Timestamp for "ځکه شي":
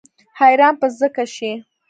0.99-1.51